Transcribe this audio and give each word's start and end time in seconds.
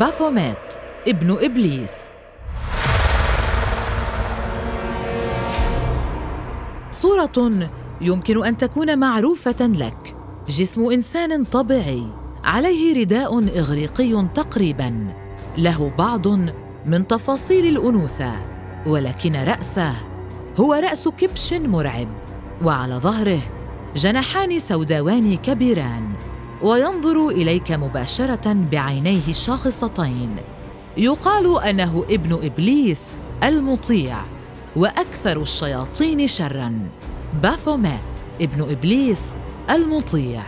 بافوميت 0.00 0.56
ابن 1.08 1.36
إبليس. 1.40 1.94
صورة 6.90 7.68
يمكن 8.00 8.46
أن 8.46 8.56
تكون 8.56 8.98
معروفة 8.98 9.66
لك. 9.66 10.16
جسم 10.48 10.90
إنسان 10.90 11.44
طبيعي 11.44 12.06
عليه 12.44 13.00
رداء 13.00 13.38
إغريقي 13.38 14.28
تقريباً. 14.34 15.14
له 15.58 15.92
بعض 15.98 16.28
من 16.86 17.06
تفاصيل 17.06 17.66
الأنوثة 17.76 18.32
ولكن 18.86 19.36
رأسه 19.36 19.92
هو 20.60 20.74
رأس 20.74 21.08
كبش 21.08 21.52
مرعب 21.52 22.08
وعلى 22.64 22.94
ظهره 22.94 23.40
جناحان 23.96 24.58
سوداوان 24.58 25.36
كبيران. 25.36 26.12
وينظر 26.62 27.28
إليك 27.28 27.72
مباشرة 27.72 28.52
بعينيه 28.52 29.28
الشاخصتين 29.28 30.36
يقال 30.96 31.62
أنه 31.62 32.04
ابن 32.10 32.32
إبليس 32.42 33.16
المطيع 33.44 34.16
وأكثر 34.76 35.42
الشياطين 35.42 36.26
شرا. 36.26 36.90
بافوميت 37.42 38.00
ابن 38.40 38.70
إبليس 38.70 39.34
المطيع. 39.70 40.42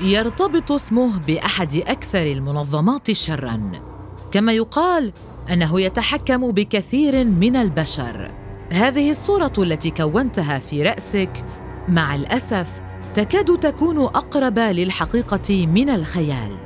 يرتبط 0.00 0.72
اسمه 0.72 1.18
بأحد 1.18 1.76
أكثر 1.76 2.22
المنظمات 2.22 3.12
شرا. 3.12 3.72
كما 4.32 4.52
يقال 4.52 5.12
أنه 5.50 5.80
يتحكم 5.80 6.52
بكثير 6.52 7.24
من 7.24 7.56
البشر. 7.56 8.30
هذه 8.72 9.10
الصورة 9.10 9.52
التي 9.58 9.90
كونتها 9.90 10.58
في 10.58 10.82
رأسك 10.82 11.44
مع 11.88 12.14
الأسف 12.14 12.85
تكاد 13.16 13.58
تكون 13.58 13.98
أقرب 13.98 14.58
للحقيقة 14.58 15.66
من 15.66 15.90
الخيال. 15.90 16.56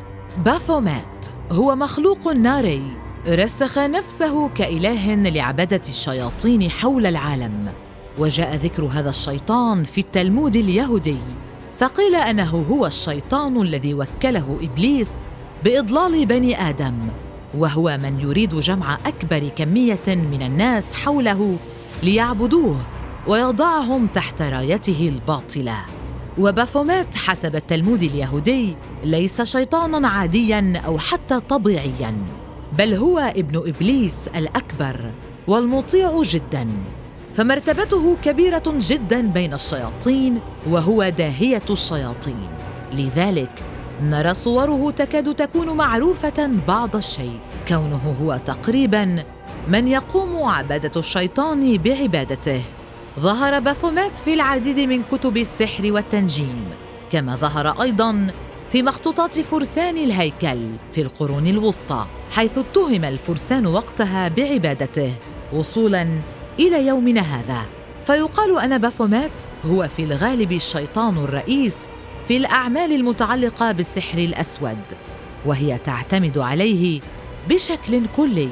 بافوميت 0.45 1.27
هو 1.53 1.77
مخلوق 1.77 2.29
ناري 2.29 2.83
رسخ 3.29 3.79
نفسه 3.79 4.48
كإله 4.48 5.15
لعبده 5.15 5.81
الشياطين 5.89 6.71
حول 6.71 7.06
العالم. 7.06 7.73
وجاء 8.19 8.56
ذكر 8.56 8.84
هذا 8.84 9.09
الشيطان 9.09 9.84
في 9.84 10.01
التلمود 10.01 10.56
اليهودي 10.56 11.19
فقيل 11.78 12.15
أنه 12.15 12.65
هو 12.71 12.87
الشيطان 12.87 13.62
الذي 13.62 13.95
وكله 13.95 14.59
إبليس 14.62 15.12
بإضلال 15.65 16.27
بني 16.27 16.69
آدم 16.69 16.98
وهو 17.55 17.98
من 18.03 18.21
يريد 18.21 18.55
جمع 18.55 18.98
أكبر 19.06 19.48
كمية 19.48 20.06
من 20.09 20.43
الناس 20.43 20.93
حوله 20.93 21.56
ليعبدوه 22.03 22.77
ويضعهم 23.27 24.06
تحت 24.06 24.43
رايته 24.43 25.09
الباطلة. 25.15 26.00
وبافوميت 26.39 27.14
حسب 27.14 27.56
التلمود 27.56 28.03
اليهودي 28.03 28.77
ليس 29.05 29.42
شيطانا 29.42 30.09
عاديا 30.09 30.83
أو 30.87 30.98
حتى 30.98 31.41
طبيعيا 31.41 32.17
بل 32.78 32.95
هو 32.95 33.19
ابن 33.19 33.62
إبليس 33.69 34.28
الأكبر 34.28 35.11
والمطيع 35.48 36.22
جدا. 36.22 36.69
فمرتبته 37.34 38.17
كبيرة 38.17 38.62
جدا 38.67 39.20
بين 39.20 39.55
الشياطين 39.55 40.41
وهو 40.67 41.09
داهية 41.09 41.62
الشياطين. 41.70 42.48
لذلك 42.92 43.62
نرى 44.03 44.34
صوره 44.34 44.91
تكاد 44.91 45.34
تكون 45.34 45.77
معروفة 45.77 46.50
بعض 46.69 46.97
الشيء. 46.97 47.41
كونه 47.69 48.17
هو 48.22 48.41
تقريبا 48.47 49.25
من 49.69 49.89
يقوم 49.89 50.42
عبادة 50.42 51.00
الشيطان 51.00 51.77
بعبادته. 51.77 52.62
ظهر 53.20 53.58
بافوميت 53.58 54.18
في 54.18 54.34
العديد 54.34 54.78
من 54.78 55.02
كتب 55.02 55.36
السحر 55.36 55.92
والتنجيم 55.92 56.64
كما 57.10 57.36
ظهر 57.36 57.82
أيضا 57.82 58.32
في 58.70 58.82
مخطوطات 58.82 59.40
فرسان 59.40 59.98
الهيكل 59.98 60.76
في 60.92 61.00
القرون 61.00 61.47
الوسطى 61.47 62.06
حيث 62.30 62.59
اتهم 62.59 63.04
الفرسان 63.04 63.66
وقتها 63.66 64.28
بعبادته 64.28 65.12
وصولا 65.53 66.20
إلى 66.59 66.86
يومنا 66.86 67.20
هذا. 67.20 67.66
فيقال 68.06 68.60
أن 68.60 68.78
بافوميت 68.78 69.32
هو 69.66 69.88
في 69.88 70.04
الغالب 70.04 70.53
الشيطان 70.53 71.16
الرئيس 71.16 71.88
في 72.28 72.36
الأعمال 72.36 72.92
المتعلقة 72.92 73.72
بالسحر 73.72 74.19
الأسود 74.19 74.84
وهي 75.47 75.78
تعتمد 75.78 76.38
عليه 76.38 77.00
بشكل 77.48 78.06
كلي. 78.16 78.48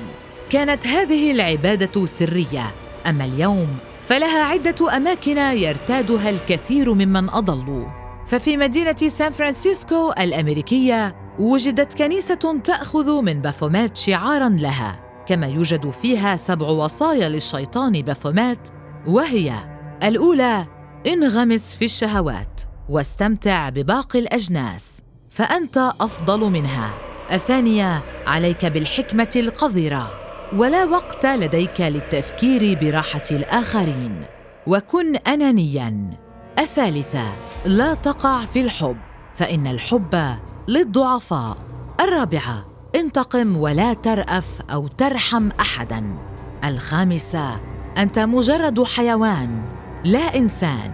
كانت 0.50 0.86
هذه 0.86 1.30
العبادة 1.30 2.06
سرية 2.06 2.74
أما 3.06 3.24
اليوم 3.24 3.68
فلها 4.08 4.44
عدة 4.44 4.96
أماكن 4.96 5.38
يرتادها 5.38 6.30
الكثير 6.30 6.94
ممن 6.94 7.30
أضلوا. 7.30 7.86
ففي 8.26 8.56
مدينة 8.56 8.96
سان 8.96 9.32
فرانسيسكو 9.32 10.12
الأمريكية 10.12 11.16
وجدت 11.38 11.94
كنيسة 11.94 12.60
تأخذ 12.64 13.22
من 13.22 13.41
بافومات 13.41 13.96
شعاراً 13.96 14.48
لها 14.48 15.00
كما 15.26 15.46
يوجد 15.46 15.91
فيها 15.91 16.36
سبع 16.36 16.66
وصايا 16.66 17.28
للشيطان 17.28 18.02
بافومات 18.02 18.69
وهي 19.06 19.54
الأولى 20.02 20.64
انغمس 21.06 21.75
في 21.75 21.84
الشهوات 21.84 22.60
واستمتع 22.88 23.69
بباقي 23.69 24.19
الأجناس 24.19 25.02
فأنت 25.30 25.78
أفضل 26.00 26.40
منها. 26.40 26.90
الثانية 27.32 28.02
عليك 28.26 28.64
بالحكمة 28.64 29.30
القذرة. 29.36 30.17
ولا 30.56 30.84
وقت 30.84 31.26
لديك 31.26 31.81
للتفكير 31.81 32.78
براحة 32.78 33.22
الآخرين. 33.31 34.25
وكن 34.66 35.16
انانيا. 35.16 36.10
الثالثة 36.59 37.25
لا 37.64 37.94
تقع 37.94 38.44
في 38.44 38.60
الحب 38.60 38.97
فإن 39.34 39.66
الحب 39.66 40.37
للضعفاء. 40.69 41.56
الرابعة 42.00 42.64
انتقم 42.94 43.56
ولا 43.56 43.94
ترأف 43.94 44.60
أو 44.72 44.88
ترحم 44.88 45.48
احدا. 45.60 46.19
الخامسة 46.64 47.60
أنت 47.98 48.19
مجرد 48.19 48.82
حيوان 48.82 49.62
لا 50.04 50.37
إنسان 50.37 50.92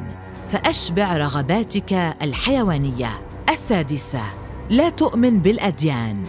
فأشبع 0.50 1.16
رغباتك 1.16 1.92
الحيوانية. 2.22 3.20
السادسة 3.50 4.22
لا 4.70 4.88
تؤمن 4.88 5.38
بالأديان 5.38 6.24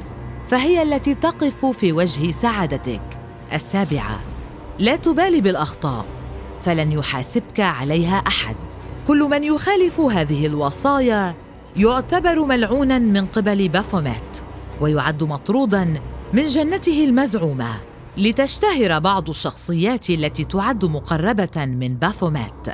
فهي 0.47 0.81
التي 0.81 1.13
تقف 1.15 1.65
في 1.65 1.91
وجه 1.93 2.31
سعادتك. 2.31 3.14
السابعة. 3.53 4.19
لا 4.79 4.95
تبالي 4.95 5.41
بالأخطاء 5.41 6.05
فلن 6.61 6.91
يحاسبك 6.91 7.59
عليها 7.59 8.15
أحد. 8.15 8.55
كل 9.07 9.23
من 9.23 9.43
يخالف 9.43 9.99
هذه 9.99 10.45
الوصايا 10.45 11.35
يعتبر 11.77 12.45
ملعونا 12.45 12.99
من 12.99 13.25
قبل 13.25 13.69
بافوميت 13.69 14.41
ويعد 14.81 15.23
مطرودا 15.23 16.01
من 16.33 16.43
جنته 16.43 17.03
المزعومة. 17.03 17.75
لتشتهر 18.17 18.99
بعض 18.99 19.29
الشخصيات 19.29 20.09
التي 20.09 20.43
تعد 20.43 20.85
مقربة 20.85 21.65
من 21.65 21.95
بافوميت. 21.95 22.67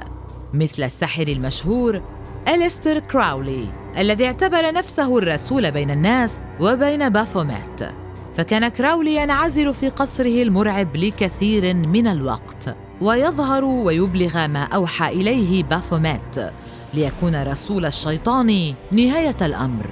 مثل 0.54 0.84
الساحر 0.84 1.28
المشهور 1.28 2.02
أليستر 2.48 3.00
كراولي 3.00 3.68
الذي 3.98 4.26
اعتبر 4.26 4.74
نفسه 4.74 5.18
الرسول 5.18 5.72
بين 5.72 5.92
الناس 5.92 6.44
وبين 6.60 7.10
بافوميت. 7.10 8.01
فكان 8.36 8.68
كراولي 8.68 9.16
ينعزل 9.16 9.74
في 9.74 9.90
قصره 9.90 10.42
المرعب 10.42 10.96
لكثير 10.96 11.74
من 11.74 12.08
الوقت 12.08 12.76
ويظهر 13.02 13.64
ويبلغ 13.64 14.48
ما 14.48 14.64
أوحى 14.64 15.10
إليه 15.10 15.64
بافوميت 15.64 16.52
ليكون 16.94 17.44
رسول 17.44 17.86
الشيطان 17.86 18.74
نهاية 18.92 19.38
الأمر. 19.42 19.92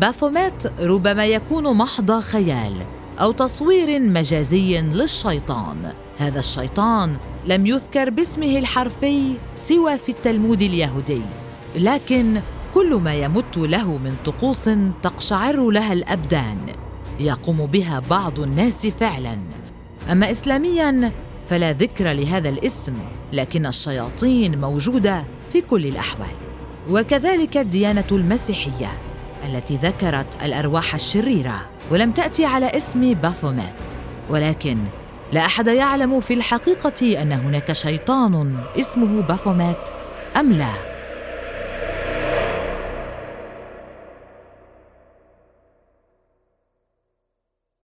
بافوميت 0.00 0.80
ربما 0.80 1.26
يكون 1.26 1.76
محض 1.76 2.20
خيال 2.20 2.86
أو 3.20 3.32
تصوير 3.32 4.00
مجازي 4.00 4.80
للشيطان. 4.80 5.92
هذا 6.18 6.38
الشيطان 6.38 7.16
لم 7.46 7.66
يذكر 7.66 8.10
باسمه 8.10 8.58
الحرفي 8.58 9.34
سوى 9.56 9.98
في 9.98 10.08
التلمود 10.08 10.62
اليهودي 10.62 11.22
لكن 11.76 12.40
كل 12.74 12.94
ما 12.94 13.14
يمت 13.14 13.56
له 13.56 13.98
من 13.98 14.14
طقوس 14.24 14.70
تقشعر 15.02 15.70
لها 15.70 15.92
الأبدان. 15.92 16.58
يقوم 17.20 17.66
بها 17.66 18.02
بعض 18.10 18.40
الناس 18.40 18.86
فعلا. 18.86 19.38
أما 20.12 20.30
اسلاميا 20.30 21.12
فلا 21.48 21.72
ذكر 21.72 22.12
لهذا 22.12 22.48
الاسم 22.48 22.94
لكن 23.32 23.66
الشياطين 23.66 24.60
موجودة 24.60 25.24
في 25.52 25.60
كل 25.60 25.86
الأحوال. 25.86 26.30
وكذلك 26.90 27.56
الديانة 27.56 28.04
المسيحية 28.12 28.88
التي 29.46 29.76
ذكرت 29.76 30.42
الأرواح 30.44 30.94
الشريرة 30.94 31.66
ولم 31.90 32.12
تأتي 32.12 32.44
على 32.44 32.66
اسم 32.66 33.14
بافوميت 33.14 33.74
ولكن 34.30 34.78
لا 35.32 35.46
أحد 35.46 35.66
يعلم 35.66 36.20
في 36.20 36.34
الحقيقة 36.34 37.22
أن 37.22 37.32
هناك 37.32 37.72
شيطان 37.72 38.58
اسمه 38.78 39.22
بافوميت 39.22 39.76
أم 40.36 40.52
لا. 40.52 40.89